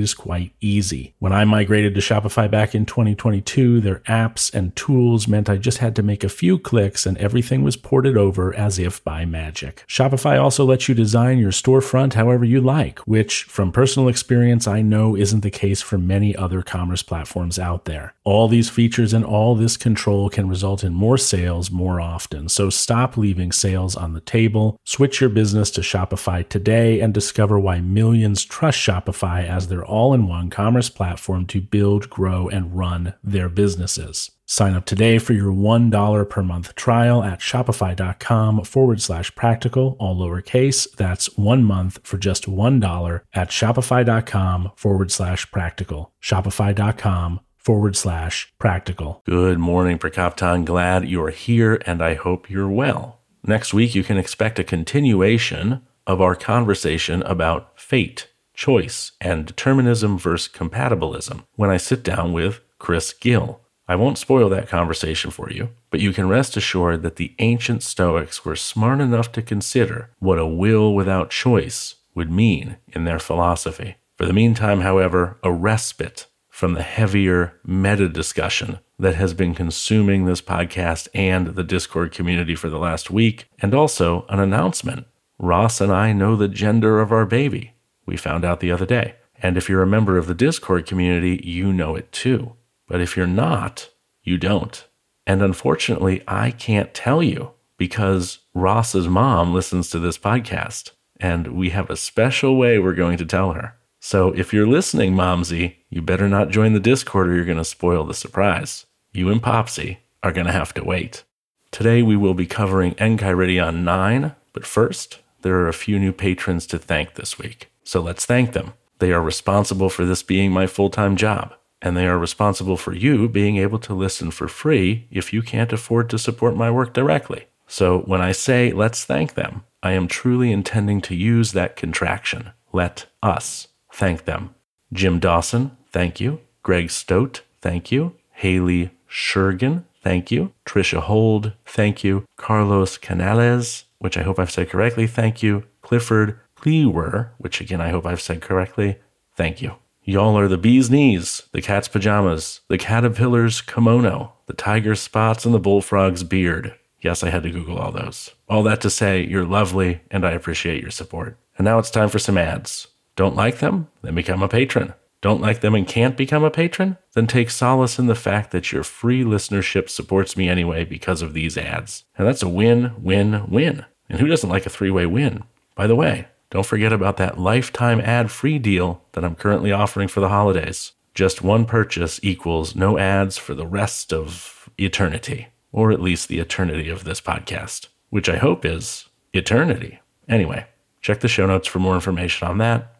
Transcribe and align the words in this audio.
is 0.00 0.14
quite 0.14 0.52
easy. 0.60 1.14
When 1.18 1.32
I 1.32 1.44
migrated 1.44 1.94
to 1.94 2.00
Shopify 2.00 2.50
back 2.50 2.74
in 2.74 2.86
2022, 2.86 3.80
their 3.80 4.00
apps 4.00 4.52
and 4.52 4.74
tools 4.74 5.28
meant 5.28 5.48
I 5.48 5.56
just 5.56 5.78
had 5.78 5.94
to 5.96 6.02
make 6.02 6.24
a 6.24 6.28
few 6.28 6.58
clicks 6.58 7.06
and 7.06 7.16
everything 7.18 7.62
was 7.62 7.76
ported 7.76 8.16
over 8.16 8.54
as 8.54 8.78
if 8.78 9.02
by 9.04 9.24
magic. 9.24 9.84
Shopify 9.86 10.40
also 10.42 10.64
lets 10.64 10.88
you 10.88 10.94
design 10.94 11.38
your 11.38 11.52
storefront 11.52 12.14
however 12.14 12.44
you 12.44 12.60
like, 12.60 12.98
which 13.00 13.44
from 13.44 13.72
personal 13.72 14.08
experience 14.08 14.66
I 14.66 14.82
know 14.82 15.16
isn't 15.16 15.40
the 15.40 15.50
case 15.50 15.82
for 15.82 15.98
many 15.98 16.34
other 16.34 16.62
commerce 16.62 17.02
platforms 17.02 17.58
out 17.58 17.84
there. 17.84 18.14
All 18.30 18.46
these 18.46 18.70
features 18.70 19.12
and 19.12 19.24
all 19.24 19.56
this 19.56 19.76
control 19.76 20.30
can 20.30 20.48
result 20.48 20.84
in 20.84 20.94
more 20.94 21.18
sales 21.18 21.72
more 21.72 22.00
often. 22.00 22.48
So 22.48 22.70
stop 22.70 23.16
leaving 23.16 23.50
sales 23.50 23.96
on 23.96 24.12
the 24.12 24.20
table. 24.20 24.76
Switch 24.84 25.20
your 25.20 25.30
business 25.30 25.68
to 25.72 25.80
Shopify 25.80 26.48
today 26.48 27.00
and 27.00 27.12
discover 27.12 27.58
why 27.58 27.80
millions 27.80 28.44
trust 28.44 28.78
Shopify 28.78 29.44
as 29.44 29.66
their 29.66 29.84
all 29.84 30.14
in 30.14 30.28
one 30.28 30.48
commerce 30.48 30.88
platform 30.88 31.44
to 31.46 31.60
build, 31.60 32.08
grow, 32.08 32.48
and 32.48 32.78
run 32.78 33.14
their 33.24 33.48
businesses. 33.48 34.30
Sign 34.46 34.74
up 34.74 34.84
today 34.84 35.18
for 35.18 35.32
your 35.32 35.52
$1 35.52 36.30
per 36.30 36.42
month 36.44 36.76
trial 36.76 37.24
at 37.24 37.40
shopify.com 37.40 38.62
forward 38.62 39.02
slash 39.02 39.34
practical, 39.34 39.96
all 39.98 40.14
lowercase. 40.14 40.88
That's 40.92 41.36
one 41.36 41.64
month 41.64 41.98
for 42.04 42.16
just 42.16 42.46
$1 42.46 43.20
at 43.34 43.50
shopify.com 43.50 44.70
forward 44.76 45.10
slash 45.10 45.50
practical. 45.50 46.12
Shopify.com 46.22 47.40
forward 47.60 47.94
slash 47.94 48.52
practical. 48.58 49.22
Good 49.26 49.58
morning, 49.58 49.98
Prokopton. 49.98 50.64
Glad 50.64 51.08
you're 51.08 51.30
here 51.30 51.80
and 51.86 52.02
I 52.02 52.14
hope 52.14 52.50
you're 52.50 52.70
well. 52.70 53.20
Next 53.42 53.72
week, 53.72 53.94
you 53.94 54.02
can 54.02 54.18
expect 54.18 54.58
a 54.58 54.64
continuation 54.64 55.82
of 56.06 56.20
our 56.20 56.34
conversation 56.34 57.22
about 57.22 57.78
fate, 57.78 58.28
choice, 58.54 59.12
and 59.20 59.46
determinism 59.46 60.18
versus 60.18 60.52
compatibilism 60.52 61.44
when 61.54 61.70
I 61.70 61.76
sit 61.76 62.02
down 62.02 62.32
with 62.32 62.60
Chris 62.78 63.12
Gill. 63.12 63.60
I 63.86 63.96
won't 63.96 64.18
spoil 64.18 64.48
that 64.50 64.68
conversation 64.68 65.30
for 65.30 65.50
you, 65.50 65.70
but 65.90 66.00
you 66.00 66.12
can 66.12 66.28
rest 66.28 66.56
assured 66.56 67.02
that 67.02 67.16
the 67.16 67.34
ancient 67.40 67.82
Stoics 67.82 68.44
were 68.44 68.56
smart 68.56 69.00
enough 69.00 69.32
to 69.32 69.42
consider 69.42 70.10
what 70.18 70.38
a 70.38 70.46
will 70.46 70.94
without 70.94 71.30
choice 71.30 71.96
would 72.14 72.30
mean 72.30 72.76
in 72.88 73.04
their 73.04 73.18
philosophy. 73.18 73.96
For 74.16 74.26
the 74.26 74.32
meantime, 74.32 74.82
however, 74.82 75.38
a 75.42 75.50
respite 75.50 76.26
from 76.60 76.74
the 76.74 76.82
heavier 76.82 77.54
meta 77.64 78.06
discussion 78.06 78.78
that 78.98 79.14
has 79.14 79.32
been 79.32 79.54
consuming 79.54 80.26
this 80.26 80.42
podcast 80.42 81.08
and 81.14 81.46
the 81.46 81.64
Discord 81.64 82.12
community 82.12 82.54
for 82.54 82.68
the 82.68 82.78
last 82.78 83.10
week, 83.10 83.48
and 83.60 83.72
also 83.72 84.26
an 84.28 84.38
announcement. 84.40 85.06
Ross 85.38 85.80
and 85.80 85.90
I 85.90 86.12
know 86.12 86.36
the 86.36 86.48
gender 86.48 87.00
of 87.00 87.12
our 87.12 87.24
baby. 87.24 87.72
We 88.04 88.18
found 88.18 88.44
out 88.44 88.60
the 88.60 88.72
other 88.72 88.84
day. 88.84 89.14
And 89.42 89.56
if 89.56 89.70
you're 89.70 89.82
a 89.82 89.86
member 89.86 90.18
of 90.18 90.26
the 90.26 90.34
Discord 90.34 90.84
community, 90.84 91.40
you 91.42 91.72
know 91.72 91.96
it 91.96 92.12
too. 92.12 92.56
But 92.86 93.00
if 93.00 93.16
you're 93.16 93.26
not, 93.26 93.88
you 94.22 94.36
don't. 94.36 94.86
And 95.26 95.40
unfortunately, 95.40 96.22
I 96.28 96.50
can't 96.50 96.92
tell 96.92 97.22
you 97.22 97.52
because 97.78 98.40
Ross's 98.52 99.08
mom 99.08 99.54
listens 99.54 99.88
to 99.90 99.98
this 99.98 100.18
podcast, 100.18 100.90
and 101.18 101.56
we 101.56 101.70
have 101.70 101.88
a 101.88 101.96
special 101.96 102.58
way 102.58 102.78
we're 102.78 102.92
going 102.92 103.16
to 103.16 103.24
tell 103.24 103.54
her. 103.54 103.78
So 104.00 104.32
if 104.32 104.54
you're 104.54 104.66
listening, 104.66 105.14
Momsy, 105.14 105.76
you 105.90 106.00
better 106.00 106.26
not 106.26 106.48
join 106.48 106.72
the 106.72 106.80
Discord 106.80 107.28
or 107.28 107.34
you're 107.34 107.44
going 107.44 107.58
to 107.58 107.64
spoil 107.64 108.04
the 108.04 108.14
surprise. 108.14 108.86
You 109.12 109.28
and 109.28 109.42
Popsy 109.42 109.98
are 110.22 110.32
going 110.32 110.46
to 110.46 110.52
have 110.52 110.72
to 110.74 110.84
wait. 110.84 111.24
Today 111.70 112.02
we 112.02 112.16
will 112.16 112.34
be 112.34 112.46
covering 112.46 112.94
Enchiridion 112.94 113.82
9, 113.84 114.34
but 114.54 114.66
first, 114.66 115.20
there 115.42 115.56
are 115.56 115.68
a 115.68 115.74
few 115.74 115.98
new 115.98 116.12
patrons 116.12 116.66
to 116.68 116.78
thank 116.78 117.14
this 117.14 117.38
week. 117.38 117.70
So 117.84 118.00
let's 118.00 118.24
thank 118.24 118.52
them. 118.52 118.72
They 119.00 119.12
are 119.12 119.22
responsible 119.22 119.90
for 119.90 120.04
this 120.04 120.22
being 120.22 120.50
my 120.50 120.66
full 120.66 120.90
time 120.90 121.14
job, 121.14 121.54
and 121.82 121.96
they 121.96 122.06
are 122.06 122.18
responsible 122.18 122.76
for 122.78 122.94
you 122.94 123.28
being 123.28 123.58
able 123.58 123.78
to 123.80 123.94
listen 123.94 124.30
for 124.30 124.48
free 124.48 125.08
if 125.10 125.32
you 125.32 125.42
can't 125.42 125.72
afford 125.72 126.08
to 126.10 126.18
support 126.18 126.56
my 126.56 126.70
work 126.70 126.94
directly. 126.94 127.46
So 127.66 128.00
when 128.00 128.20
I 128.20 128.32
say 128.32 128.72
let's 128.72 129.04
thank 129.04 129.34
them, 129.34 129.64
I 129.82 129.92
am 129.92 130.08
truly 130.08 130.52
intending 130.52 131.00
to 131.02 131.14
use 131.14 131.52
that 131.52 131.76
contraction. 131.76 132.50
Let 132.72 133.06
us 133.22 133.68
thank 133.92 134.24
them. 134.24 134.54
Jim 134.92 135.18
Dawson, 135.18 135.76
thank 135.90 136.20
you. 136.20 136.40
Greg 136.62 136.90
Stote, 136.90 137.42
thank 137.60 137.90
you. 137.92 138.14
Haley 138.32 138.90
Shergan, 139.08 139.84
thank 140.02 140.30
you. 140.30 140.52
Trisha 140.66 141.00
Hold, 141.00 141.52
thank 141.64 142.02
you. 142.04 142.24
Carlos 142.36 142.98
Canales, 142.98 143.84
which 143.98 144.16
I 144.16 144.22
hope 144.22 144.38
I've 144.38 144.50
said 144.50 144.70
correctly, 144.70 145.06
thank 145.06 145.42
you. 145.42 145.64
Clifford 145.82 146.38
Cleawer, 146.54 147.32
which 147.38 147.60
again 147.60 147.80
I 147.80 147.90
hope 147.90 148.06
I've 148.06 148.20
said 148.20 148.40
correctly, 148.40 148.98
thank 149.34 149.62
you. 149.62 149.76
Y'all 150.02 150.36
are 150.38 150.48
the 150.48 150.58
bee's 150.58 150.90
knees, 150.90 151.42
the 151.52 151.60
cat's 151.60 151.88
pajamas, 151.88 152.60
the 152.68 152.78
caterpillar's 152.78 153.60
kimono, 153.60 154.32
the 154.46 154.54
tiger's 154.54 155.00
spots, 155.00 155.44
and 155.44 155.54
the 155.54 155.60
bullfrog's 155.60 156.22
beard. 156.22 156.74
Yes, 157.00 157.22
I 157.22 157.30
had 157.30 157.42
to 157.44 157.50
Google 157.50 157.78
all 157.78 157.92
those. 157.92 158.30
All 158.48 158.62
that 158.64 158.80
to 158.82 158.90
say, 158.90 159.24
you're 159.24 159.44
lovely, 159.44 160.00
and 160.10 160.26
I 160.26 160.32
appreciate 160.32 160.82
your 160.82 160.90
support. 160.90 161.38
And 161.56 161.64
now 161.64 161.78
it's 161.78 161.90
time 161.90 162.08
for 162.08 162.18
some 162.18 162.36
ads. 162.36 162.88
Don't 163.16 163.36
like 163.36 163.58
them? 163.58 163.88
Then 164.02 164.14
become 164.14 164.42
a 164.42 164.48
patron. 164.48 164.94
Don't 165.20 165.42
like 165.42 165.60
them 165.60 165.74
and 165.74 165.86
can't 165.86 166.16
become 166.16 166.44
a 166.44 166.50
patron? 166.50 166.96
Then 167.12 167.26
take 167.26 167.50
solace 167.50 167.98
in 167.98 168.06
the 168.06 168.14
fact 168.14 168.52
that 168.52 168.72
your 168.72 168.82
free 168.82 169.22
listenership 169.22 169.90
supports 169.90 170.36
me 170.36 170.48
anyway 170.48 170.84
because 170.84 171.20
of 171.20 171.34
these 171.34 171.58
ads. 171.58 172.04
And 172.16 172.26
that's 172.26 172.42
a 172.42 172.48
win, 172.48 172.94
win, 173.02 173.50
win. 173.50 173.84
And 174.08 174.18
who 174.18 174.26
doesn't 174.26 174.48
like 174.48 174.64
a 174.64 174.70
three 174.70 174.90
way 174.90 175.04
win? 175.04 175.44
By 175.74 175.86
the 175.86 175.94
way, 175.94 176.28
don't 176.48 176.66
forget 176.66 176.92
about 176.92 177.18
that 177.18 177.38
lifetime 177.38 178.00
ad 178.00 178.30
free 178.30 178.58
deal 178.58 179.04
that 179.12 179.24
I'm 179.24 179.34
currently 179.34 179.72
offering 179.72 180.08
for 180.08 180.20
the 180.20 180.30
holidays. 180.30 180.92
Just 181.12 181.42
one 181.42 181.66
purchase 181.66 182.18
equals 182.22 182.74
no 182.74 182.96
ads 182.98 183.36
for 183.36 183.54
the 183.54 183.66
rest 183.66 184.12
of 184.12 184.70
eternity, 184.78 185.48
or 185.70 185.92
at 185.92 186.00
least 186.00 186.28
the 186.28 186.38
eternity 186.38 186.88
of 186.88 187.04
this 187.04 187.20
podcast, 187.20 187.88
which 188.08 188.28
I 188.28 188.36
hope 188.36 188.64
is 188.64 189.08
eternity. 189.34 190.00
Anyway, 190.28 190.66
check 191.02 191.20
the 191.20 191.28
show 191.28 191.46
notes 191.46 191.68
for 191.68 191.78
more 191.78 191.94
information 191.94 192.48
on 192.48 192.58
that 192.58 192.99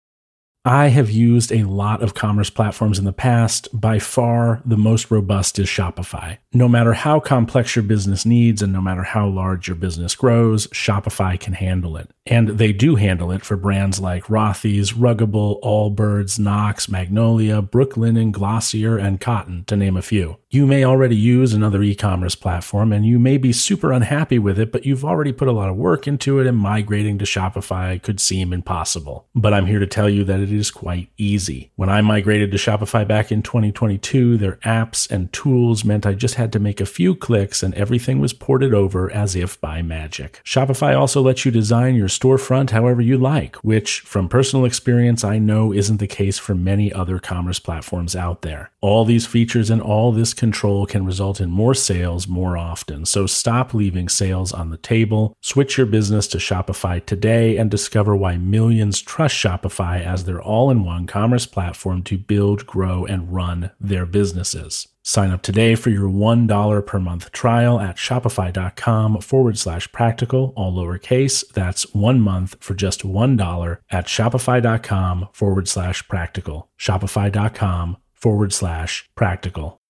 I 0.63 0.89
have 0.89 1.09
used 1.09 1.51
a 1.51 1.63
lot 1.63 2.03
of 2.03 2.13
commerce 2.13 2.51
platforms 2.51 2.99
in 2.99 3.05
the 3.05 3.11
past. 3.11 3.67
By 3.73 3.97
far, 3.97 4.61
the 4.63 4.77
most 4.77 5.09
robust 5.09 5.57
is 5.57 5.65
Shopify. 5.65 6.37
No 6.53 6.67
matter 6.67 6.93
how 6.93 7.19
complex 7.19 7.75
your 7.75 7.81
business 7.81 8.27
needs 8.27 8.61
and 8.61 8.71
no 8.71 8.79
matter 8.79 9.01
how 9.01 9.27
large 9.27 9.67
your 9.67 9.75
business 9.75 10.13
grows, 10.13 10.67
Shopify 10.67 11.39
can 11.39 11.53
handle 11.53 11.97
it. 11.97 12.11
And 12.27 12.49
they 12.59 12.73
do 12.73 12.95
handle 12.95 13.31
it 13.31 13.43
for 13.43 13.57
brands 13.57 13.99
like 13.99 14.25
Rothy's, 14.25 14.93
Ruggable, 14.93 15.59
Allbirds, 15.63 16.37
Knox, 16.37 16.87
Magnolia, 16.87 17.63
Brooklinen, 17.63 18.31
Glossier, 18.31 18.99
and 18.99 19.19
Cotton, 19.19 19.63
to 19.65 19.75
name 19.75 19.97
a 19.97 20.03
few. 20.03 20.37
You 20.53 20.67
may 20.67 20.83
already 20.83 21.15
use 21.15 21.53
another 21.53 21.81
e 21.81 21.95
commerce 21.95 22.35
platform 22.35 22.91
and 22.91 23.05
you 23.05 23.19
may 23.19 23.37
be 23.37 23.53
super 23.53 23.93
unhappy 23.93 24.37
with 24.37 24.59
it, 24.59 24.69
but 24.69 24.85
you've 24.85 25.05
already 25.05 25.31
put 25.31 25.47
a 25.47 25.53
lot 25.53 25.69
of 25.69 25.77
work 25.77 26.09
into 26.09 26.39
it 26.39 26.45
and 26.45 26.57
migrating 26.57 27.17
to 27.19 27.23
Shopify 27.23 28.01
could 28.01 28.19
seem 28.19 28.51
impossible. 28.51 29.29
But 29.33 29.53
I'm 29.53 29.67
here 29.67 29.79
to 29.79 29.87
tell 29.87 30.09
you 30.09 30.25
that 30.25 30.41
it 30.41 30.51
is 30.51 30.69
quite 30.69 31.07
easy. 31.15 31.71
When 31.77 31.87
I 31.87 32.01
migrated 32.01 32.51
to 32.51 32.57
Shopify 32.57 33.07
back 33.07 33.31
in 33.31 33.41
2022, 33.41 34.35
their 34.35 34.57
apps 34.65 35.09
and 35.09 35.31
tools 35.31 35.85
meant 35.85 36.05
I 36.05 36.15
just 36.15 36.35
had 36.35 36.51
to 36.51 36.59
make 36.59 36.81
a 36.81 36.85
few 36.85 37.15
clicks 37.15 37.63
and 37.63 37.73
everything 37.75 38.19
was 38.19 38.33
ported 38.33 38.73
over 38.73 39.09
as 39.09 39.37
if 39.37 39.59
by 39.61 39.81
magic. 39.81 40.41
Shopify 40.43 40.99
also 40.99 41.21
lets 41.21 41.45
you 41.45 41.51
design 41.51 41.95
your 41.95 42.09
storefront 42.09 42.71
however 42.71 42.99
you 42.99 43.17
like, 43.17 43.55
which 43.63 44.01
from 44.01 44.27
personal 44.27 44.65
experience 44.65 45.23
I 45.23 45.39
know 45.39 45.71
isn't 45.71 46.01
the 46.01 46.07
case 46.07 46.37
for 46.37 46.55
many 46.55 46.91
other 46.91 47.19
commerce 47.19 47.59
platforms 47.59 48.17
out 48.17 48.41
there. 48.41 48.71
All 48.81 49.05
these 49.05 49.25
features 49.25 49.69
and 49.69 49.81
all 49.81 50.11
this 50.11 50.40
control 50.41 50.87
can 50.87 51.05
result 51.05 51.39
in 51.39 51.49
more 51.49 51.75
sales 51.75 52.27
more 52.27 52.57
often. 52.57 53.05
So 53.05 53.27
stop 53.27 53.73
leaving 53.73 54.09
sales 54.09 54.51
on 54.51 54.71
the 54.71 54.77
table. 54.77 55.33
Switch 55.39 55.77
your 55.77 55.85
business 55.85 56.27
to 56.29 56.39
Shopify 56.39 57.05
today 57.05 57.57
and 57.57 57.71
discover 57.71 58.15
why 58.15 58.37
millions 58.37 58.99
trust 58.99 59.35
Shopify 59.35 60.03
as 60.03 60.25
their 60.25 60.41
all 60.41 60.71
in 60.71 60.83
one 60.83 61.05
commerce 61.07 61.45
platform 61.45 62.01
to 62.03 62.17
build, 62.17 62.65
grow, 62.65 63.05
and 63.05 63.31
run 63.31 63.69
their 63.79 64.07
businesses. 64.07 64.87
Sign 65.03 65.31
up 65.31 65.41
today 65.41 65.75
for 65.75 65.91
your 65.91 66.09
$1 66.09 66.85
per 66.85 66.99
month 66.99 67.31
trial 67.31 67.79
at 67.79 67.97
shopify.com 67.97 69.21
forward 69.21 69.57
slash 69.57 69.91
practical, 69.91 70.53
all 70.55 70.73
lowercase. 70.73 71.47
That's 71.53 71.93
one 71.93 72.19
month 72.19 72.55
for 72.59 72.73
just 72.73 73.03
$1 73.03 73.77
at 73.89 74.07
shopify.com 74.07 75.29
forward 75.33 75.67
slash 75.67 76.07
practical. 76.07 76.69
Shopify.com 76.79 77.97
forward 78.13 78.53
slash 78.53 79.09
practical. 79.15 79.80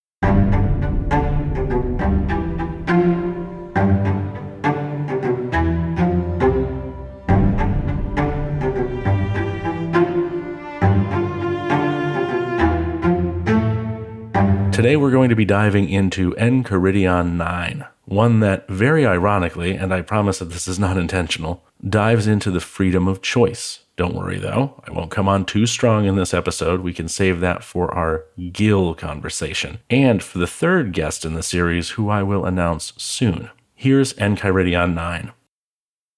Today 14.82 14.96
we're 14.96 15.12
going 15.12 15.30
to 15.30 15.36
be 15.36 15.46
diving 15.46 15.90
into 15.90 16.32
Enchiridion 16.40 17.34
9, 17.34 17.86
one 18.06 18.40
that 18.40 18.68
very 18.68 19.06
ironically, 19.06 19.76
and 19.76 19.94
I 19.94 20.02
promise 20.02 20.40
that 20.40 20.50
this 20.50 20.68
is 20.68 20.80
not 20.80 20.98
intentional, 20.98 21.64
dives 21.88 22.26
into 22.26 22.50
the 22.50 22.60
freedom 22.60 23.08
of 23.08 23.22
choice. 23.22 23.82
Don't 24.02 24.16
worry 24.16 24.40
though, 24.40 24.82
I 24.88 24.92
won't 24.92 25.12
come 25.12 25.28
on 25.28 25.46
too 25.46 25.68
strong 25.68 26.06
in 26.06 26.16
this 26.16 26.34
episode. 26.34 26.82
We 26.82 26.92
can 26.92 27.08
save 27.08 27.40
that 27.42 27.64
for 27.64 27.94
our 27.94 28.26
Gill 28.52 28.96
conversation. 28.96 29.78
And 29.92 30.24
for 30.24 30.40
the 30.40 30.48
third 30.48 30.92
guest 30.92 31.24
in 31.24 31.36
the 31.36 31.44
series, 31.44 31.92
who 31.92 32.10
I 32.10 32.24
will 32.24 32.44
announce 32.44 32.94
soon. 32.98 33.52
Here's 33.76 34.14
Enchiridion 34.14 34.96
9. 34.96 35.32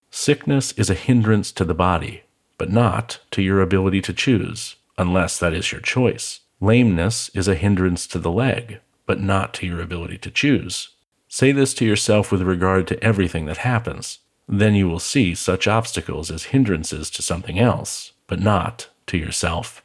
Sickness 0.10 0.72
is 0.78 0.90
a 0.90 0.94
hindrance 0.94 1.52
to 1.52 1.66
the 1.66 1.74
body, 1.74 2.24
but 2.58 2.72
not 2.72 3.20
to 3.32 3.42
your 3.42 3.60
ability 3.60 4.00
to 4.04 4.14
choose, 4.14 4.78
unless 4.98 5.38
that 5.40 5.54
is 5.54 5.74
your 5.74 5.82
choice. 5.82 6.40
Lameness 6.62 7.28
is 7.36 7.50
a 7.50 7.56
hindrance 7.56 8.08
to 8.08 8.18
the 8.18 8.32
leg, 8.32 8.80
but 9.06 9.20
not 9.20 9.54
to 9.56 9.68
your 9.68 9.82
ability 9.82 10.20
to 10.20 10.32
choose. 10.32 10.92
Say 11.28 11.52
this 11.52 11.74
to 11.74 11.86
yourself 11.86 12.32
with 12.32 12.44
regard 12.44 12.88
to 12.88 13.04
everything 13.04 13.46
that 13.48 13.58
happens. 13.58 14.20
Then 14.48 14.76
you 14.76 14.88
will 14.88 15.00
see 15.00 15.36
such 15.36 15.68
obstacles 15.68 16.30
as 16.30 16.46
hindrances 16.46 17.10
to 17.12 17.22
something 17.22 17.60
else, 17.60 18.14
but 18.28 18.40
not 18.40 18.90
to 19.08 19.18
yourself. 19.18 19.84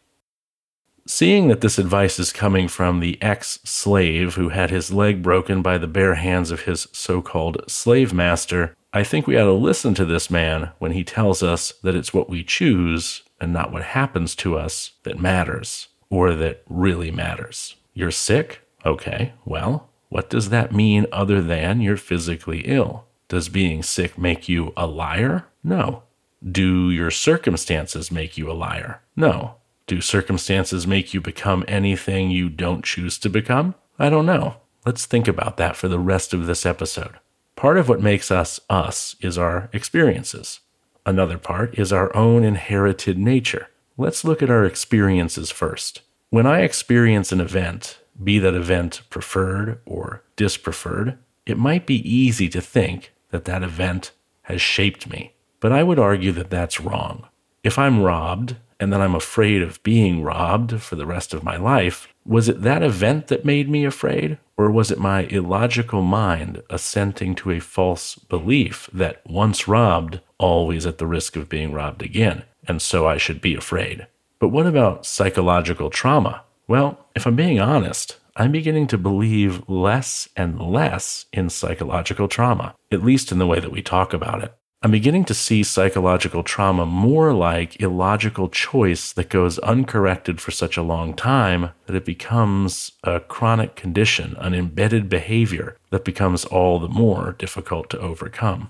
Seeing 1.06 1.48
that 1.48 1.62
this 1.62 1.78
advice 1.78 2.18
is 2.18 2.32
coming 2.32 2.68
from 2.68 3.00
the 3.00 3.16
ex 3.22 3.60
slave 3.64 4.34
who 4.34 4.50
had 4.50 4.70
his 4.70 4.92
leg 4.92 5.22
broken 5.22 5.62
by 5.62 5.78
the 5.78 5.86
bare 5.86 6.16
hands 6.16 6.50
of 6.50 6.62
his 6.62 6.86
so 6.92 7.22
called 7.22 7.64
slave 7.66 8.12
master, 8.12 8.76
I 8.92 9.04
think 9.04 9.26
we 9.26 9.38
ought 9.38 9.44
to 9.44 9.52
listen 9.52 9.94
to 9.94 10.04
this 10.04 10.30
man 10.30 10.70
when 10.78 10.92
he 10.92 11.04
tells 11.04 11.42
us 11.42 11.72
that 11.82 11.94
it's 11.94 12.12
what 12.12 12.28
we 12.28 12.44
choose 12.44 13.22
and 13.40 13.52
not 13.52 13.72
what 13.72 13.82
happens 13.82 14.34
to 14.36 14.58
us 14.58 14.92
that 15.04 15.18
matters 15.18 15.88
or 16.10 16.34
that 16.34 16.62
really 16.68 17.10
matters. 17.10 17.76
You're 17.94 18.10
sick? 18.10 18.60
Okay, 18.84 19.32
well, 19.44 19.88
what 20.10 20.28
does 20.30 20.50
that 20.50 20.74
mean 20.74 21.06
other 21.10 21.40
than 21.40 21.80
you're 21.80 21.96
physically 21.96 22.60
ill? 22.66 23.06
Does 23.28 23.50
being 23.50 23.82
sick 23.82 24.16
make 24.16 24.48
you 24.48 24.72
a 24.74 24.86
liar? 24.86 25.44
No. 25.62 26.04
Do 26.42 26.90
your 26.90 27.10
circumstances 27.10 28.10
make 28.10 28.38
you 28.38 28.50
a 28.50 28.54
liar? 28.54 29.02
No. 29.16 29.56
Do 29.86 30.00
circumstances 30.00 30.86
make 30.86 31.12
you 31.12 31.20
become 31.20 31.64
anything 31.68 32.30
you 32.30 32.48
don't 32.48 32.84
choose 32.84 33.18
to 33.18 33.28
become? 33.28 33.74
I 33.98 34.08
don't 34.08 34.24
know. 34.24 34.56
Let's 34.86 35.04
think 35.04 35.28
about 35.28 35.58
that 35.58 35.76
for 35.76 35.88
the 35.88 35.98
rest 35.98 36.32
of 36.32 36.46
this 36.46 36.64
episode. 36.64 37.18
Part 37.54 37.76
of 37.76 37.88
what 37.88 38.00
makes 38.00 38.30
us 38.30 38.60
us 38.70 39.14
is 39.20 39.36
our 39.36 39.68
experiences. 39.74 40.60
Another 41.04 41.36
part 41.36 41.78
is 41.78 41.92
our 41.92 42.14
own 42.16 42.44
inherited 42.44 43.18
nature. 43.18 43.68
Let's 43.98 44.24
look 44.24 44.42
at 44.42 44.50
our 44.50 44.64
experiences 44.64 45.50
first. 45.50 46.00
When 46.30 46.46
I 46.46 46.60
experience 46.60 47.32
an 47.32 47.40
event, 47.40 47.98
be 48.22 48.38
that 48.38 48.54
event 48.54 49.02
preferred 49.10 49.80
or 49.84 50.22
dispreferred, 50.36 51.18
it 51.44 51.58
might 51.58 51.86
be 51.86 52.08
easy 52.08 52.48
to 52.50 52.60
think 52.60 53.12
that 53.30 53.44
that 53.44 53.62
event 53.62 54.12
has 54.42 54.60
shaped 54.60 55.08
me. 55.08 55.32
But 55.60 55.72
I 55.72 55.82
would 55.82 55.98
argue 55.98 56.32
that 56.32 56.50
that's 56.50 56.80
wrong. 56.80 57.26
If 57.62 57.78
I'm 57.78 58.02
robbed 58.02 58.56
and 58.80 58.92
then 58.92 59.00
I'm 59.00 59.14
afraid 59.14 59.62
of 59.62 59.82
being 59.82 60.22
robbed 60.22 60.80
for 60.80 60.96
the 60.96 61.06
rest 61.06 61.34
of 61.34 61.42
my 61.42 61.56
life, 61.56 62.08
was 62.24 62.48
it 62.48 62.62
that 62.62 62.82
event 62.82 63.26
that 63.26 63.44
made 63.44 63.68
me 63.68 63.84
afraid? 63.84 64.38
Or 64.56 64.70
was 64.70 64.90
it 64.90 64.98
my 64.98 65.22
illogical 65.24 66.02
mind 66.02 66.62
assenting 66.70 67.34
to 67.36 67.50
a 67.50 67.60
false 67.60 68.14
belief 68.16 68.88
that 68.92 69.22
once 69.26 69.68
robbed, 69.68 70.20
always 70.38 70.86
at 70.86 70.98
the 70.98 71.06
risk 71.06 71.36
of 71.36 71.48
being 71.48 71.72
robbed 71.72 72.02
again? 72.02 72.44
and 72.68 72.82
so 72.82 73.08
I 73.08 73.16
should 73.16 73.40
be 73.40 73.54
afraid. 73.54 74.06
But 74.38 74.48
what 74.48 74.66
about 74.66 75.06
psychological 75.06 75.90
trauma? 75.90 76.42
Well, 76.68 77.06
if 77.16 77.26
I'm 77.26 77.34
being 77.34 77.58
honest, 77.58 78.18
I'm 78.40 78.52
beginning 78.52 78.86
to 78.88 78.98
believe 78.98 79.68
less 79.68 80.28
and 80.36 80.60
less 80.60 81.26
in 81.32 81.50
psychological 81.50 82.28
trauma, 82.28 82.76
at 82.92 83.02
least 83.02 83.32
in 83.32 83.38
the 83.38 83.48
way 83.48 83.58
that 83.58 83.72
we 83.72 83.82
talk 83.82 84.12
about 84.12 84.44
it. 84.44 84.54
I'm 84.80 84.92
beginning 84.92 85.24
to 85.24 85.34
see 85.34 85.64
psychological 85.64 86.44
trauma 86.44 86.86
more 86.86 87.32
like 87.32 87.80
illogical 87.80 88.48
choice 88.48 89.12
that 89.14 89.28
goes 89.28 89.58
uncorrected 89.58 90.40
for 90.40 90.52
such 90.52 90.76
a 90.76 90.84
long 90.84 91.14
time 91.14 91.70
that 91.86 91.96
it 91.96 92.04
becomes 92.04 92.92
a 93.02 93.18
chronic 93.18 93.74
condition, 93.74 94.36
an 94.38 94.54
embedded 94.54 95.08
behavior 95.08 95.76
that 95.90 96.04
becomes 96.04 96.44
all 96.44 96.78
the 96.78 96.86
more 96.86 97.34
difficult 97.40 97.90
to 97.90 97.98
overcome. 97.98 98.68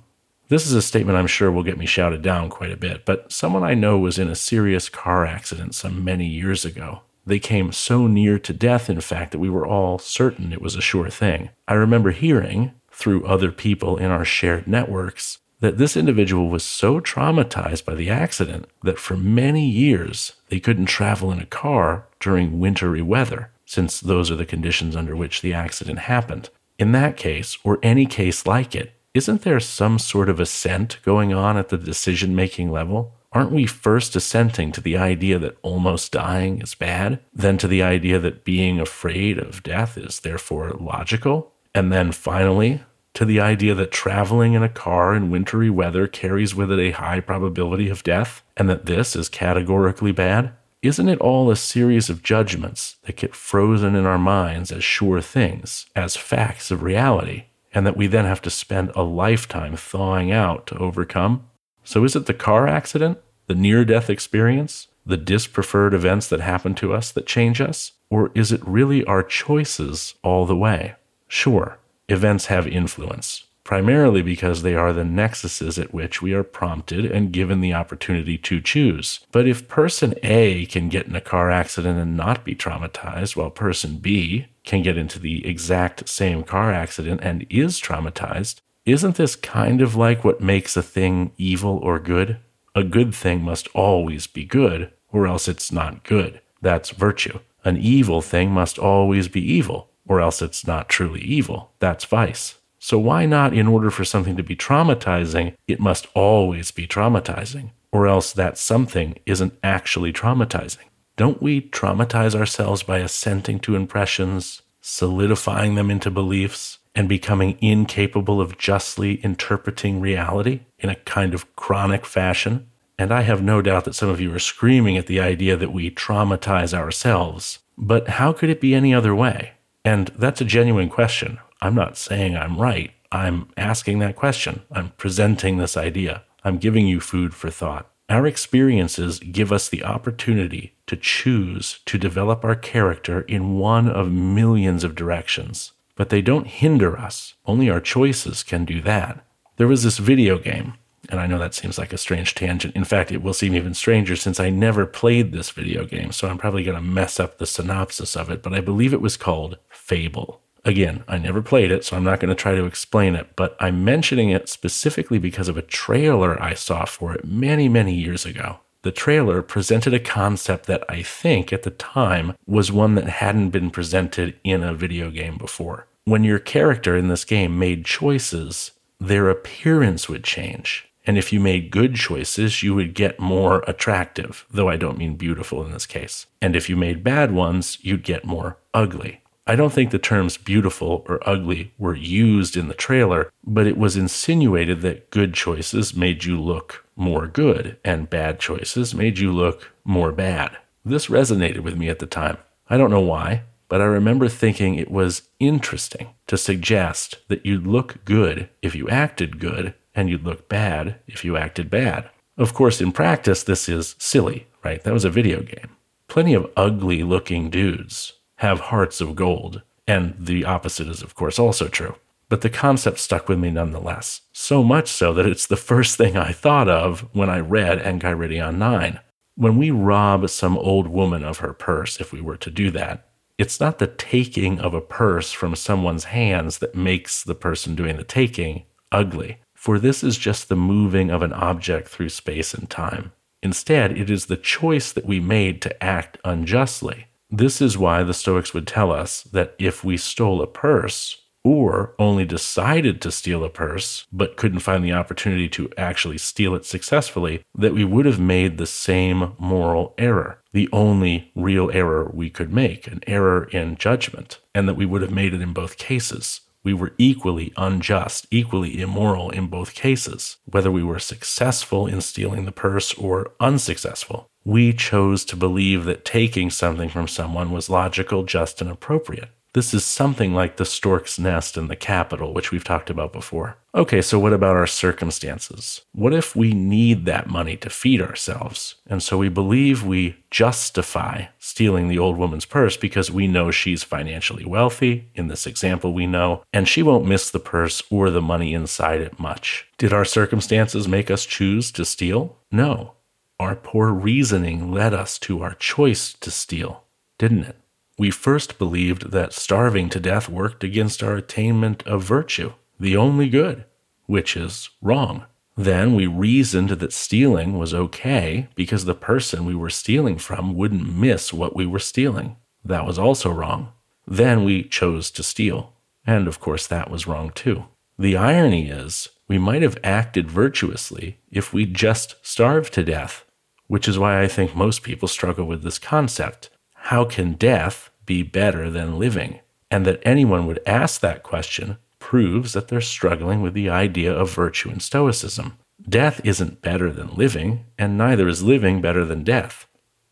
This 0.49 0.67
is 0.67 0.73
a 0.73 0.81
statement 0.81 1.19
I'm 1.19 1.26
sure 1.26 1.53
will 1.53 1.62
get 1.62 1.76
me 1.76 1.85
shouted 1.85 2.23
down 2.23 2.49
quite 2.49 2.73
a 2.73 2.76
bit, 2.79 3.05
but 3.05 3.31
someone 3.31 3.64
I 3.64 3.75
know 3.75 3.99
was 3.99 4.19
in 4.19 4.31
a 4.31 4.35
serious 4.35 4.88
car 4.88 5.26
accident 5.26 5.75
some 5.75 6.03
many 6.03 6.26
years 6.26 6.64
ago. 6.64 7.03
They 7.29 7.39
came 7.39 7.73
so 7.73 8.07
near 8.07 8.39
to 8.39 8.55
death, 8.55 8.89
in 8.89 9.03
fact, 9.03 9.33
that 9.33 9.39
we 9.39 9.51
were 9.51 9.67
all 9.67 9.99
certain 9.99 10.51
it 10.51 10.63
was 10.63 10.75
a 10.75 10.81
sure 10.81 11.11
thing. 11.11 11.51
I 11.69 11.75
remember 11.75 12.11
hearing, 12.11 12.73
through 12.91 13.27
other 13.27 13.53
people 13.53 13.99
in 13.99 14.11
our 14.11 14.25
shared 14.25 14.67
networks, 14.67 15.37
that 15.61 15.77
this 15.77 15.95
individual 15.95 16.49
was 16.49 16.65
so 16.65 17.01
traumatized 17.01 17.85
by 17.85 17.95
the 17.95 18.09
accident 18.09 18.65
that 18.83 18.99
for 18.99 19.15
many 19.15 19.69
years 19.69 20.37
they 20.49 20.59
couldn't 20.59 20.87
travel 20.87 21.31
in 21.31 21.39
a 21.39 21.45
car 21.45 22.07
during 22.19 22.61
wintry 22.61 23.03
weather, 23.03 23.51
since 23.67 24.01
those 24.01 24.31
are 24.31 24.37
the 24.37 24.47
conditions 24.47 24.97
under 24.97 25.15
which 25.15 25.43
the 25.43 25.53
accident 25.53 25.99
happened. 25.99 26.49
In 26.79 26.93
that 26.93 27.19
case, 27.19 27.59
or 27.62 27.79
any 27.83 28.07
case 28.07 28.47
like 28.47 28.75
it, 28.75 28.95
isn't 29.12 29.43
there 29.43 29.61
some 29.61 29.99
sort 29.99 30.31
of 30.31 30.41
assent 30.41 30.99
going 31.02 31.35
on 31.35 31.59
at 31.59 31.69
the 31.69 31.76
decision 31.76 32.35
making 32.35 32.71
level? 32.71 33.18
Aren't 33.32 33.52
we 33.52 33.66
first 33.66 34.16
assenting 34.16 34.73
to 34.73 34.80
the 34.80 34.97
idea 34.97 35.38
that 35.38 35.58
almost 35.62 36.12
dying 36.12 36.62
is 36.62 36.75
bad, 36.75 37.20
then 37.32 37.58
to 37.58 37.68
the 37.68 37.82
idea 37.82 38.18
that 38.18 38.44
being 38.44 38.80
afraid 38.80 39.38
of 39.38 39.62
death 39.62 39.99
is 39.99 40.20
therefore 40.20 40.70
logical, 40.80 41.52
and 41.75 41.92
then 41.92 42.12
finally 42.12 42.82
to 43.14 43.25
the 43.25 43.40
idea 43.40 43.75
that 43.75 43.90
traveling 43.90 44.54
in 44.54 44.62
a 44.62 44.68
car 44.68 45.14
in 45.14 45.30
wintry 45.30 45.68
weather 45.68 46.06
carries 46.06 46.54
with 46.54 46.70
it 46.70 46.78
a 46.78 46.92
high 46.92 47.20
probability 47.20 47.88
of 47.88 48.02
death, 48.02 48.42
and 48.56 48.68
that 48.68 48.87
this 48.87 49.14
is 49.14 49.28
categorically 49.28 50.12
bad? 50.12 50.52
Isn't 50.80 51.08
it 51.08 51.18
all 51.18 51.50
a 51.50 51.56
series 51.56 52.08
of 52.08 52.23
judgments 52.23 52.97
that 53.02 53.16
get 53.16 53.35
frozen 53.35 53.94
in 53.97 54.06
our 54.06 54.18
minds 54.18 54.70
as 54.70 54.85
sure 54.85 55.20
things, 55.20 55.87
as 55.94 56.16
facts 56.16 56.70
of 56.70 56.82
reality? 56.82 57.44
and 57.75 57.87
that 57.87 57.97
we 57.97 58.06
then 58.06 58.25
have 58.25 58.42
to 58.42 58.50
spend 58.50 58.90
a 58.94 59.02
lifetime 59.02 59.76
thawing 59.76 60.32
out 60.32 60.66
to 60.66 60.78
overcome? 60.78 61.44
So 61.88 62.04
is 62.04 62.14
it 62.14 62.26
the 62.26 62.35
car 62.35 62.68
accident, 62.68 63.16
the 63.47 63.54
near 63.54 63.83
death 63.83 64.11
experience, 64.11 64.88
the 65.07 65.16
dispreferred 65.16 65.95
events 65.95 66.28
that 66.28 66.40
happen 66.40 66.75
to 66.75 66.92
us 66.92 67.11
that 67.12 67.25
change 67.25 67.62
us? 67.62 67.92
Or 68.11 68.30
is 68.35 68.52
it 68.52 68.61
really 68.68 69.02
our 69.07 69.23
choices 69.23 70.14
all 70.23 70.45
the 70.45 70.54
way? 70.54 70.97
Sure, 71.28 71.78
events 72.07 72.47
have 72.47 72.66
influence. 72.66 73.45
primarily 73.68 74.23
because 74.23 74.62
they 74.62 74.75
are 74.75 74.95
the 74.95 75.02
nexuses 75.02 75.78
at 75.78 75.92
which 75.92 76.23
we 76.23 76.33
are 76.33 76.42
prompted 76.42 77.04
and 77.04 77.35
given 77.35 77.61
the 77.61 77.75
opportunity 77.75 78.38
to 78.38 78.62
choose. 78.62 79.21
But 79.30 79.47
if 79.47 79.68
person 79.68 80.14
A 80.23 80.64
can 80.64 80.88
get 80.88 81.07
in 81.07 81.14
a 81.14 81.21
car 81.21 81.50
accident 81.50 81.99
and 81.99 82.16
not 82.16 82.47
be 82.47 82.54
traumatized, 82.54 83.37
while 83.37 83.50
person 83.50 83.99
B 83.99 84.47
can 84.64 84.80
get 84.80 84.97
into 84.97 85.18
the 85.18 85.47
exact 85.47 86.09
same 86.09 86.45
car 86.45 86.73
accident 86.73 87.21
and 87.23 87.45
is 87.50 87.78
traumatized, 87.78 88.62
isn't 88.88 89.16
this 89.16 89.37
kind 89.37 89.83
of 89.83 89.95
like 89.95 90.25
what 90.25 90.40
makes 90.40 90.76
a 90.76 90.83
thing 90.83 91.33
evil 91.37 91.78
or 91.78 91.99
good? 91.99 92.38
A 92.75 92.85
good 92.85 93.14
thing 93.14 93.42
must 93.42 93.68
always 93.75 94.26
be 94.26 94.45
good, 94.45 94.92
or 95.12 95.26
else 95.26 95.49
it's 95.49 95.71
not 95.73 96.04
good. 96.04 96.40
That's 96.62 96.90
virtue. 96.90 97.40
An 97.64 97.76
evil 97.76 98.23
thing 98.23 98.50
must 98.50 98.78
always 98.78 99.28
be 99.28 99.40
evil, 99.40 99.90
or 100.07 100.21
else 100.21 100.40
it's 100.40 100.66
not 100.66 100.88
truly 100.88 101.21
evil. 101.21 101.73
That's 101.80 102.04
vice. 102.04 102.54
So, 102.78 102.99
why 102.99 103.26
not, 103.26 103.52
in 103.52 103.66
order 103.66 103.90
for 103.90 104.04
something 104.04 104.37
to 104.37 104.42
be 104.42 104.54
traumatizing, 104.54 105.54
it 105.66 105.80
must 105.80 106.07
always 106.14 106.71
be 106.71 106.87
traumatizing, 106.87 107.73
or 107.90 108.07
else 108.07 108.33
that 108.33 108.57
something 108.57 109.18
isn't 109.26 109.59
actually 109.62 110.12
traumatizing? 110.12 110.87
Don't 111.16 111.42
we 111.42 111.61
traumatize 111.61 112.37
ourselves 112.37 112.85
by 112.85 112.99
assenting 112.99 113.59
to 113.61 113.75
impressions, 113.75 114.62
solidifying 114.88 115.75
them 115.75 115.90
into 115.90 116.11
beliefs, 116.11 116.78
and 116.95 117.09
becoming 117.09 117.57
incapable 117.61 118.40
of 118.40 118.59
justly 118.59 119.14
interpreting 119.23 120.00
reality 120.00 120.61
in 120.78 120.88
a 120.88 120.97
kind 120.97 121.35
of 121.35 121.54
chronic 121.54 122.04
fashion? 122.04 122.66
And 122.99 123.12
I 123.12 123.23
have 123.23 123.42
no 123.42 123.62
doubt 123.62 123.85
that 123.85 123.95
some 123.95 124.09
of 124.09 124.21
you 124.21 124.35
are 124.35 124.40
screaming 124.40 124.97
at 124.97 125.07
the 125.07 125.21
idea 125.21 125.57
that 125.57 125.73
we 125.73 125.90
traumatize 125.90 126.75
ourselves. 126.75 127.61
But 127.76 128.09
how 128.09 128.33
could 128.33 128.50
it 128.50 128.61
be 128.61 128.75
any 128.75 128.92
other 128.92 129.14
way? 129.14 129.52
And 129.85 130.09
that's 130.18 130.40
a 130.40 130.45
genuine 130.45 130.88
question. 130.88 131.38
I'm 131.62 131.75
not 131.75 131.97
saying 131.97 132.37
I'm 132.37 132.59
right. 132.59 132.90
I'm 133.12 133.49
asking 133.57 134.00
that 134.00 134.16
question. 134.16 134.62
I'm 134.73 134.90
presenting 134.97 135.59
this 135.59 135.76
idea. 135.76 136.25
I'm 136.42 136.59
giving 136.59 136.87
you 136.87 136.99
food 136.99 137.35
for 137.35 137.50
thought. 137.50 137.88
Our 138.09 138.27
experiences 138.27 139.19
give 139.19 139.53
us 139.53 139.69
the 139.69 139.85
opportunity 139.85 140.75
to 140.87 140.97
choose 140.97 141.81
to 141.85 141.99
develop 141.99 142.43
our 142.43 142.57
character 142.57 143.21
in 143.23 143.59
one 143.59 143.87
of 143.87 144.11
millions 144.11 144.83
of 144.83 144.95
directions, 144.95 145.73
but 145.95 146.09
they 146.09 146.23
don't 146.23 146.47
hinder 146.47 146.99
us. 146.99 147.35
Only 147.45 147.69
our 147.69 147.81
choices 147.81 148.43
can 148.43 148.65
do 148.65 148.81
that. 148.81 149.27
There 149.59 149.69
was 149.69 149.83
this 149.83 149.99
video 149.99 150.38
game, 150.38 150.75
and 151.11 151.21
I 151.21 151.27
know 151.27 151.38
that 151.38 151.53
seems 151.53 151.77
like 151.77 151.93
a 151.93 151.99
strange 151.99 152.35
tangent. 152.35 152.75
In 152.75 152.85
fact, 152.85 153.12
it 153.12 153.23
will 153.23 153.35
seem 153.35 153.55
even 153.55 153.75
stranger 153.75 154.17
since 154.17 154.41
I 154.41 154.49
never 154.49 154.87
played 154.87 155.33
this 155.33 155.50
video 155.50 155.85
game, 155.85 156.11
so 156.11 156.29
I'm 156.29 156.38
probably 156.38 156.65
going 156.65 156.79
to 156.79 156.83
mess 156.83 157.21
up 157.21 157.37
the 157.37 157.47
synopsis 157.47 158.17
of 158.17 158.31
it, 158.31 158.43
but 158.43 158.55
I 158.55 158.62
believe 158.62 158.95
it 158.95 159.03
was 159.03 159.19
called 159.19 159.59
Fable. 159.69 160.41
Again, 160.69 161.03
I 161.09 161.17
never 161.17 161.41
played 161.41 161.71
it, 161.71 161.83
so 161.83 161.97
I'm 161.97 162.05
not 162.05 162.21
going 162.21 162.29
to 162.29 162.35
try 162.35 162.55
to 162.55 162.67
explain 162.67 163.15
it, 163.15 163.35
but 163.37 163.57
I'm 163.59 163.87
mentioning 163.87 164.29
it 164.29 164.51
specifically 164.51 165.19
because 165.19 165.49
of 165.49 165.57
a 165.57 165.63
trailer 165.63 166.41
I 166.43 166.53
saw 166.53 166.85
for 166.85 167.15
it 167.15 167.25
many, 167.25 167.71
many 167.71 167.95
years 167.95 168.27
ago. 168.27 168.59
The 168.83 168.93
trailer 168.93 169.41
presented 169.41 169.95
a 169.95 169.99
concept 169.99 170.67
that 170.67 170.85
I 170.87 171.03
think 171.03 171.55
at 171.55 171.63
the 171.63 171.71
time 171.71 172.37
was 172.47 172.71
one 172.71 172.97
that 172.97 173.09
hadn't 173.09 173.49
been 173.49 173.71
presented 173.71 174.39
in 174.45 174.63
a 174.63 174.75
video 174.75 175.11
game 175.11 175.39
before. 175.39 175.87
When 176.05 176.23
your 176.23 176.39
character 176.39 176.95
in 176.99 177.09
this 177.09 177.25
game 177.25 177.59
made 177.59 177.87
choices, 177.87 178.73
their 179.01 179.31
appearance 179.31 180.07
would 180.07 180.23
change. 180.23 180.87
And 181.07 181.17
if 181.17 181.33
you 181.33 181.41
made 181.41 181.71
good 181.71 181.95
choices, 181.95 182.63
you 182.63 182.75
would 182.75 182.93
get 182.93 183.19
more 183.19 183.65
attractive, 183.67 184.45
though 184.51 184.69
I 184.69 184.77
don't 184.77 184.99
mean 184.99 185.17
beautiful 185.17 185.65
in 185.65 185.73
this 185.73 185.87
case. 185.87 186.27
And 186.43 186.55
if 186.55 186.69
you 186.69 186.77
made 186.77 187.03
bad 187.03 187.33
ones, 187.33 187.79
you'd 187.81 188.05
get 188.05 188.27
more 188.27 188.59
ugly. 188.75 189.23
I 189.50 189.57
don't 189.57 189.73
think 189.73 189.93
the 189.93 189.99
terms 189.99 190.37
beautiful 190.37 191.07
or 191.09 191.26
ugly 191.26 191.73
were 191.78 191.95
used 191.95 192.55
in 192.55 192.69
the 192.69 192.75
trailer, 192.75 193.33
but 193.43 193.67
it 193.67 193.78
was 193.78 193.97
insinuated 193.97 194.83
that 194.83 195.09
good 195.09 195.33
choices 195.33 195.97
made 195.97 196.25
you 196.25 196.38
look 196.38 196.85
more 196.97 197.26
good 197.26 197.78
and 197.83 198.11
bad 198.11 198.40
choices 198.40 198.95
made 198.95 199.19
you 199.19 199.33
look 199.33 199.73
more 199.87 200.12
bad. 200.12 200.59
This 200.85 201.07
resonated 201.07 201.61
with 201.61 201.78
me 201.78 201.88
at 201.88 201.99
the 201.99 202.05
time. 202.05 202.37
I 202.69 202.76
don't 202.76 202.90
know 202.90 203.00
why, 203.00 203.45
but 203.69 203.81
I 203.81 203.85
remember 203.85 204.28
thinking 204.28 204.75
it 204.75 204.90
was 204.90 205.23
interesting 205.40 206.09
to 206.26 206.37
suggest 206.37 207.17
that 207.28 207.47
you'd 207.47 207.67
look 207.67 208.05
good 208.05 208.50
if 208.61 208.75
you 208.75 208.87
acted 208.90 209.40
good 209.40 209.73
and 209.95 210.11
you'd 210.11 210.25
look 210.25 210.50
bad 210.50 210.97
if 211.07 211.25
you 211.25 211.38
acted 211.38 211.71
bad. 211.71 212.11
Of 212.37 212.52
course, 212.52 212.83
in 212.83 212.93
practice, 212.93 213.45
this 213.45 213.67
is 213.67 213.97
silly, 213.99 214.47
right? 214.62 214.85
That 214.85 214.93
was 214.93 215.07
a 215.07 215.11
video 215.11 215.40
game. 215.40 215.71
Plenty 216.07 216.35
of 216.35 216.50
ugly 216.55 217.02
looking 217.02 217.49
dudes 217.49 218.12
have 218.38 218.61
hearts 218.61 219.00
of 219.00 219.14
gold. 219.14 219.62
And 219.87 220.14
the 220.18 220.45
opposite 220.45 220.88
is, 220.88 221.02
of 221.02 221.14
course, 221.14 221.38
also 221.38 221.68
true. 221.68 221.97
But 222.28 222.42
the 222.42 222.50
concept 222.50 222.99
stuck 222.99 223.28
with 223.28 223.38
me 223.38 223.50
nonetheless. 223.50 224.23
So 224.33 224.62
much 224.62 224.88
so 224.88 225.14
that 225.14 225.26
it's 225.26 225.47
the 225.47 225.57
first 225.57 225.97
thing 225.97 226.16
I 226.16 226.33
thought 226.33 226.68
of 226.68 227.09
when 227.14 227.30
I 227.30 227.40
read 227.40 227.78
Enchiridion 227.78 228.57
9. 228.59 229.00
When 229.35 229.57
we 229.57 229.71
rob 229.71 230.28
some 230.28 230.59
old 230.59 230.88
woman 230.88 231.25
of 231.25 231.38
her 231.38 231.52
purse, 231.52 232.00
if 232.00 232.12
we 232.12 232.21
were 232.21 232.37
to 232.37 232.50
do 232.50 232.71
that, 232.73 233.09
it's 233.38 233.61
not 233.61 233.78
the 233.78 233.87
taking 233.87 234.59
of 234.59 234.75
a 234.75 234.80
purse 234.80 235.33
from 235.33 235.54
someone's 235.54 236.04
hands 236.04 236.59
that 236.59 236.75
makes 236.75 237.23
the 237.23 237.37
person 237.37 237.76
doing 237.76 237.97
the 237.97 238.04
taking 238.04 238.64
ugly, 238.90 239.38
for 239.54 239.78
this 239.78 240.02
is 240.02 240.18
just 240.18 240.49
the 240.49 240.57
moving 240.57 241.11
of 241.11 241.23
an 241.23 241.33
object 241.33 241.88
through 241.88 242.09
space 242.09 242.52
and 242.52 242.68
time. 242.68 243.12
Instead, 243.42 243.97
it 243.97 244.11
is 244.11 244.26
the 244.26 244.37
choice 244.37 244.92
that 244.92 245.07
we 245.07 245.21
made 245.21 245.62
to 245.62 245.83
act 245.83 246.18
unjustly. 246.25 247.07
This 247.30 247.61
is 247.61 247.76
why 247.76 248.02
the 248.02 248.14
Stoics 248.14 248.54
would 248.54 248.66
tell 248.66 248.90
us 248.90 249.23
that 249.23 249.54
if 249.58 249.85
we 249.85 249.97
stole 249.97 250.40
a 250.40 250.47
purse, 250.47 251.23
or 251.44 251.94
only 251.99 252.25
decided 252.25 253.00
to 253.00 253.12
steal 253.12 253.44
a 253.44 253.49
purse, 253.49 254.06
but 254.12 254.37
couldn't 254.37 254.58
find 254.61 254.85
the 254.85 254.92
opportunity 254.92 255.49
to 255.49 255.70
actually 255.76 256.18
steal 256.18 256.54
it 256.54 256.64
successfully, 256.64 257.42
that 257.54 257.75
we 257.75 257.85
would 257.85 258.06
have 258.06 258.20
made 258.20 258.58
the 258.58 258.66
same 258.66 259.32
moral 259.38 259.94
error, 259.99 260.42
the 260.52 260.68
only 260.73 261.30
real 261.35 261.70
error 261.73 262.11
we 262.12 262.28
could 262.28 262.52
make, 262.52 262.87
an 262.87 263.00
error 263.06 263.44
in 263.44 263.76
judgment, 263.76 264.38
and 264.54 264.68
that 264.68 264.75
we 264.75 264.87
would 264.87 265.02
have 265.02 265.11
made 265.11 265.32
it 265.32 265.40
in 265.40 265.52
both 265.52 265.78
cases. 265.78 266.40
We 266.65 266.75
were 266.75 266.95
equally 266.99 267.53
unjust, 267.57 268.27
equally 268.31 268.81
immoral 268.81 269.31
in 269.31 269.47
both 269.47 269.75
cases, 269.75 270.37
whether 270.45 270.71
we 270.71 270.83
were 270.83 270.99
successful 270.99 271.87
in 271.87 272.00
stealing 272.00 272.45
the 272.45 272.53
purse 272.53 272.95
or 272.95 273.33
unsuccessful 273.41 274.29
we 274.49 274.73
chose 274.73 275.27
to 275.27 275.37
believe 275.37 275.85
that 275.85 276.07
taking 276.07 276.49
something 276.49 276.88
from 276.88 277.07
someone 277.07 277.50
was 277.50 277.69
logical, 277.69 278.25
just, 278.25 278.62
and 278.62 278.71
appropriate. 278.71 279.29
This 279.55 279.73
is 279.73 279.85
something 279.85 280.35
like 280.35 280.57
the 280.57 280.67
stork's 280.67 281.19
nest 281.19 281.57
in 281.57 281.69
the 281.69 281.76
Capitol, 281.76 282.35
which 282.35 282.52
we've 282.52 282.64
talked 282.64 282.90
about 282.90 283.12
before. 283.12 283.57
Okay, 283.75 284.02
so 284.02 284.19
what 284.19 284.33
about 284.35 284.57
our 284.57 284.67
circumstances? 284.67 285.83
What 285.93 286.12
if 286.12 286.37
we 286.37 286.52
need 286.52 287.07
that 287.07 287.28
money 287.28 287.57
to 287.59 287.71
feed 287.71 288.02
ourselves? 288.02 288.75
And 288.87 289.02
so 289.02 289.17
we 289.17 289.28
believe 289.28 289.83
we 289.83 290.17
justify 290.31 291.26
stealing 291.38 291.88
the 291.88 291.99
old 291.99 292.19
woman's 292.19 292.45
purse 292.45 292.76
because 292.76 293.11
we 293.11 293.26
know 293.26 293.50
she's 293.50 293.83
financially 293.83 294.45
wealthy. 294.45 295.09
In 295.14 295.28
this 295.28 295.47
example, 295.47 295.95
we 295.95 296.07
know, 296.07 296.43
and 296.52 296.69
she 296.69 296.83
won't 296.83 297.07
miss 297.07 297.31
the 297.31 297.38
purse 297.38 297.83
or 297.90 298.11
the 298.11 298.23
money 298.23 298.52
inside 298.52 299.00
it 299.00 299.19
much. 299.19 299.67
Did 299.78 299.93
our 299.93 300.05
circumstances 300.05 300.87
make 300.87 301.11
us 301.11 301.25
choose 301.25 301.73
to 301.73 301.85
steal? 301.85 302.37
No. 302.52 302.95
Our 303.40 303.55
poor 303.55 303.93
reasoning 303.93 304.73
led 304.73 304.93
us 304.93 305.19
to 305.21 305.43
our 305.43 305.55
choice 305.55 306.12
to 306.14 306.31
steal, 306.31 306.85
didn't 307.19 307.45
it? 307.45 307.57
We 307.99 308.11
first 308.11 308.59
believed 308.59 309.11
that 309.11 309.33
starving 309.33 309.90
to 309.90 310.00
death 310.00 310.28
worked 310.28 310.64
against 310.64 311.02
our 311.02 311.17
attainment 311.17 311.87
of 311.87 312.02
virtue, 312.02 312.52
the 312.78 312.97
only 312.97 313.28
good, 313.28 313.64
which 314.07 314.37
is 314.37 314.71
wrong. 314.81 315.25
Then 315.57 315.95
we 315.95 316.07
reasoned 316.07 316.71
that 316.71 316.93
stealing 316.93 317.59
was 317.59 317.75
okay 317.75 318.49
because 318.55 318.85
the 318.85 318.95
person 318.95 319.45
we 319.45 319.57
were 319.57 319.71
stealing 319.71 320.17
from 320.17 320.55
wouldn't 320.55 320.95
miss 320.95 321.33
what 321.33 321.57
we 321.57 321.67
were 321.67 321.81
stealing. 321.81 322.37
That 322.64 322.87
was 322.87 322.99
also 322.99 323.31
wrong. 323.31 323.73
Then 324.07 324.45
we 324.45 324.62
chose 324.62 325.11
to 325.11 325.23
steal. 325.23 325.75
And 326.07 326.28
of 326.28 326.38
course, 326.38 326.67
that 326.69 326.90
was 326.90 327.09
wrong 327.09 327.33
too. 327.35 327.64
The 327.99 328.17
irony 328.17 328.71
is, 328.71 329.09
we 329.26 329.38
might 329.38 329.62
have 329.62 329.76
acted 329.83 330.31
virtuously 330.31 331.19
if 331.31 331.52
we 331.52 331.67
just 331.67 332.14
starved 332.23 332.73
to 332.75 332.85
death 332.85 333.25
which 333.69 333.87
is 333.87 333.99
why 333.99 334.21
I 334.21 334.26
think 334.26 334.57
most 334.57 334.83
people 334.83 335.07
struggle 335.07 335.47
with 335.47 335.62
this 335.62 335.78
concept. 335.78 336.50
How 336.88 337.04
can 337.04 337.35
death 337.35 337.90
be 338.07 338.23
better 338.23 338.71
than 338.71 338.99
living? 338.99 339.40
And 339.71 339.85
that 339.85 340.00
anyone 340.04 340.47
would 340.47 340.62
ask 340.64 341.02
that 341.02 341.23
question 341.23 341.76
proves 341.99 342.54
that 342.54 342.68
they're 342.68 342.80
struggling 342.80 343.42
with 343.42 343.52
the 343.52 343.68
idea 343.68 344.11
of 344.11 344.33
virtue 344.33 344.71
and 344.71 344.80
stoicism. 344.80 345.59
Death 345.87 346.18
isn't 346.25 346.62
better 346.62 346.90
than 346.90 347.14
living, 347.14 347.66
and 347.76 347.99
neither 347.99 348.26
is 348.26 348.42
living 348.42 348.80
better 348.80 349.04
than 349.04 349.23
death. 349.23 349.66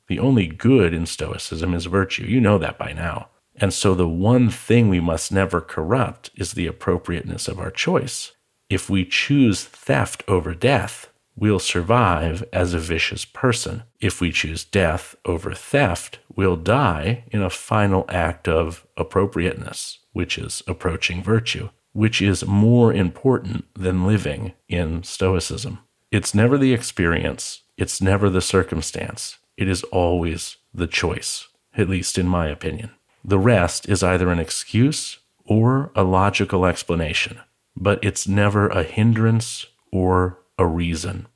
The 0.09 0.19
only 0.19 0.49
good 0.49 0.93
in 0.93 1.07
Stoicism 1.07 1.73
is 1.73 1.87
virtue. 1.87 2.25
You 2.25 2.43
know 2.43 2.59
that 2.59 2.77
by 2.77 2.93
now. 2.93 3.31
And 3.55 3.73
so 3.73 3.95
the 3.95 4.07
one 4.07 4.51
thing 4.51 4.91
we 4.91 5.01
must 5.01 5.33
never 5.33 5.63
corrupt 5.63 6.29
is 6.35 6.53
the 6.53 6.67
appropriateness 6.67 7.49
of 7.49 7.59
our 7.59 7.71
choice. 7.71 8.33
If 8.69 8.91
we 8.91 9.07
choose 9.07 9.65
theft 9.65 10.23
over 10.29 10.53
death, 10.53 11.09
we'll 11.37 11.59
survive 11.59 12.43
as 12.53 12.75
a 12.75 12.79
vicious 12.79 13.25
person. 13.25 13.83
If 14.01 14.21
we 14.21 14.33
choose 14.33 14.65
death 14.65 15.15
over 15.25 15.53
theft, 15.55 16.19
we'll 16.35 16.57
die 16.57 17.25
in 17.31 17.43
a 17.43 17.51
final 17.51 18.05
act 18.09 18.49
of 18.49 18.87
appropriateness, 18.97 19.99
which 20.13 20.39
is 20.39 20.63
approaching 20.67 21.23
virtue. 21.23 21.69
which 21.97 22.21
is 22.21 22.47
more 22.47 22.93
important 22.93 23.65
than 23.75 24.07
living 24.07 24.53
in 24.69 25.03
Stoicism. 25.03 25.79
It's 26.11 26.35
never 26.35 26.59
the 26.59 26.75
experience, 26.75 27.63
it's 27.79 28.03
never 28.03 28.29
the 28.29 28.43
circumstance, 28.43 29.39
it 29.57 29.67
is 29.67 29.83
always 29.85 30.59
the 30.75 30.87
choice, 30.87 31.49
at 31.75 31.89
least 31.89 32.19
in 32.19 32.29
my 32.29 32.49
opinion. 32.49 32.91
The 33.25 33.39
rest 33.39 33.89
is 33.89 34.03
either 34.03 34.29
an 34.31 34.39
excuse 34.39 35.21
or 35.47 35.91
a 35.97 36.05
logical 36.05 36.67
explanation, 36.67 37.41
but 37.75 37.99
it's 38.05 38.29
never 38.29 38.69
a 38.69 38.83
hindrance 38.83 39.65
or 39.91 40.39
a 40.59 40.67
reason. 40.67 41.27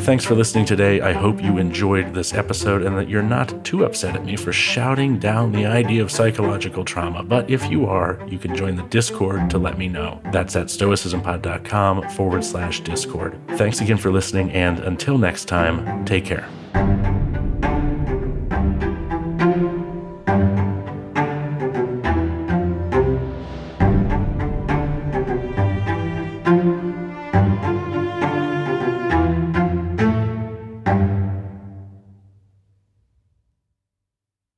Thanks 0.00 0.24
for 0.24 0.34
listening 0.34 0.64
today. 0.64 1.02
I 1.02 1.12
hope 1.12 1.42
you 1.42 1.58
enjoyed 1.58 2.14
this 2.14 2.32
episode 2.32 2.82
and 2.82 2.96
that 2.96 3.08
you're 3.08 3.22
not 3.22 3.64
too 3.64 3.84
upset 3.84 4.16
at 4.16 4.24
me 4.24 4.34
for 4.34 4.52
shouting 4.52 5.18
down 5.18 5.52
the 5.52 5.66
idea 5.66 6.02
of 6.02 6.10
psychological 6.10 6.84
trauma. 6.84 7.22
But 7.22 7.50
if 7.50 7.70
you 7.70 7.86
are, 7.86 8.18
you 8.26 8.38
can 8.38 8.56
join 8.56 8.76
the 8.76 8.82
Discord 8.84 9.50
to 9.50 9.58
let 9.58 9.78
me 9.78 9.88
know. 9.88 10.20
That's 10.32 10.56
at 10.56 10.66
stoicismpod.com 10.66 12.10
forward 12.10 12.44
slash 12.44 12.80
Discord. 12.80 13.38
Thanks 13.50 13.82
again 13.82 13.98
for 13.98 14.10
listening, 14.10 14.50
and 14.52 14.80
until 14.80 15.18
next 15.18 15.44
time, 15.44 16.04
take 16.06 16.24
care. 16.24 16.48